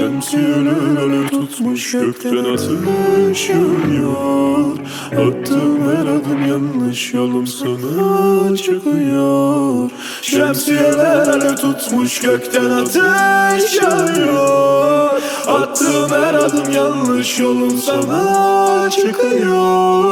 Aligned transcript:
Şemsiyeler 0.00 1.28
tutmuş 1.30 1.92
gökten 1.92 2.36
ateş 2.36 3.48
yağıyor 3.48 4.78
Attığım 5.12 5.96
her 5.96 6.06
adım 6.06 6.48
yanlış 6.48 7.14
yolum 7.14 7.46
sana 7.46 8.56
çıkıyor. 8.56 9.90
Şemsiyeler 10.22 11.56
tutmuş 11.56 12.20
gökten 12.20 12.70
ateş 12.70 13.76
yağıyor 13.76 15.10
Attığım 15.46 16.10
her 16.10 16.34
adım 16.34 16.72
yanlış 16.72 17.38
yolum 17.38 17.78
sana 17.78 18.90
çıkıyor. 18.90 20.10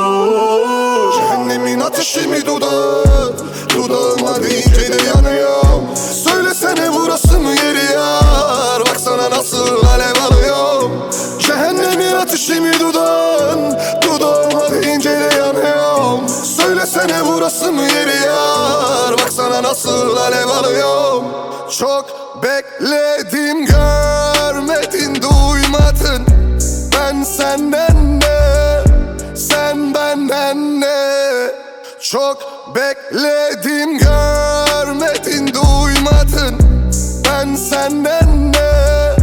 Cehennemin 1.12 1.80
ateşi 1.80 2.28
mi 2.28 2.46
dudağın 2.46 3.34
Dudağıma 3.76 4.42
deyince 4.42 4.92
de 4.92 5.02
yanıyorum 5.16 5.88
nasıl 19.68 20.16
alev 20.16 20.48
alıyorum. 20.48 21.24
Çok 21.78 22.38
bekledim 22.42 23.66
görmedin 23.66 25.14
duymadın. 25.14 26.26
Ben 26.94 27.22
senden 27.22 28.20
de 28.20 28.84
sen 29.36 29.94
benden 29.94 30.80
ne? 30.80 31.50
Çok 32.00 32.38
bekledim 32.74 33.98
görmedin 33.98 35.46
duymadın. 35.54 36.58
Ben 37.24 37.54
senden 37.54 38.52
ne 38.52 39.16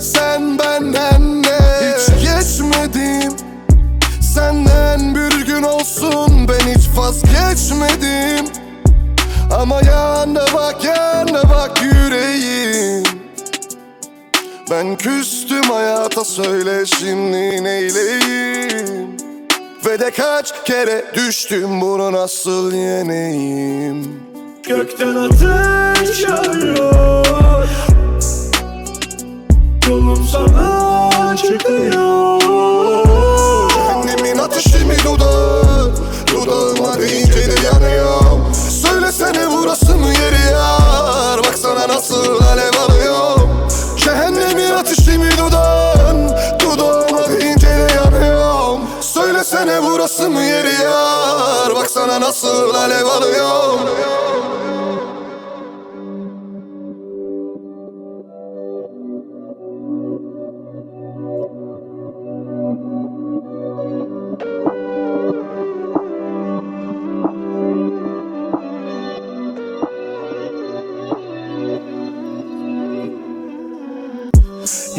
Sen 0.00 0.58
benden 0.58 1.42
ne? 1.42 1.58
Hiç 1.80 2.06
geçmedim. 2.08 3.36
Senden 4.34 5.14
bir 5.14 5.46
gün 5.46 5.62
olsun 5.62 6.48
ben 6.48 6.74
hiç 6.74 6.88
vazgeçmedim 6.96 8.59
Ama 9.52 9.80
yanına 9.86 10.44
bak 10.54 10.84
yanına 10.84 11.42
bak 11.50 11.82
yüreğim. 11.82 13.04
Ben 14.70 14.96
küstüm 14.96 15.62
hayata 15.62 16.24
söyle 16.24 16.86
şimdi 16.86 17.64
neyleyim? 17.64 19.16
Ve 19.86 20.00
de 20.00 20.10
kaç 20.10 20.64
kere 20.64 21.04
düştüm 21.14 21.80
bunu 21.80 22.12
nasıl 22.12 22.72
yeneyim? 22.72 24.22
Gökten 24.68 25.14
ateş 25.14 25.79
Baksana 52.00 52.20
nasıl 52.20 52.74
alev 52.74 53.06
alıyorum 53.06 53.80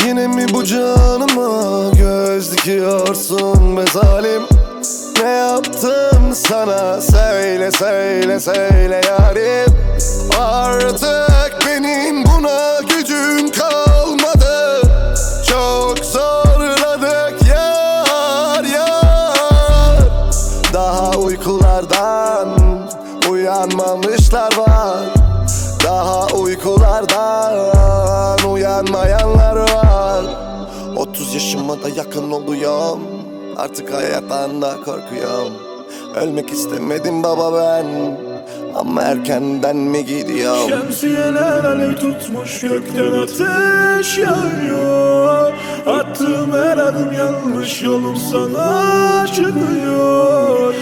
Yine 0.06 0.28
mi 0.28 0.46
bu 0.54 0.64
canıma 0.64 1.92
göz 1.98 2.52
dikiyorsun 2.52 3.78
be 3.78 3.86
zalim? 3.94 4.42
Ne 5.22 5.30
yaptım 5.30 6.21
sana 6.34 7.02
söyle 7.02 7.72
söyle 7.72 8.40
söyle 8.40 9.02
yarim. 9.08 9.76
Artık 10.40 11.68
benim 11.68 12.24
buna 12.26 12.80
gücüm 12.80 13.52
kalmadı. 13.52 14.82
Çok 15.50 16.00
zorladık 16.06 17.48
yar 17.50 18.64
yar. 18.64 20.00
Daha 20.74 21.12
uykulardan 21.12 22.60
uyanmamışlar 23.30 24.58
var. 24.58 25.00
Daha 25.84 26.28
uykulardan 26.28 27.60
uyanmayanlar 28.52 29.56
var. 29.56 30.26
30 30.96 31.34
yaşıma 31.34 31.84
da 31.84 31.90
yakın 31.90 32.32
oluyorum. 32.32 33.00
Artık 33.58 33.94
hayattan 33.94 34.62
da 34.62 34.76
korkuyorum 34.86 35.71
Ölmek 36.16 36.52
istemedim 36.52 37.24
baba 37.24 37.54
ben. 37.54 37.86
Ama 38.76 39.02
erkenden 39.02 39.76
mi 39.78 40.06
gidiyorum 40.06 40.70
Şemsiyeler 40.70 41.64
alev 41.64 41.96
tutmuş 41.96 42.62
gökten 42.62 43.12
ateş 43.12 44.18
yağıyor. 44.18 45.54
Attığım 45.88 46.52
her 46.52 46.78
adım 46.78 47.12
yanlış 47.14 47.84
yolum 47.84 48.16
sana 48.32 49.28
çıkıyor 49.28 50.74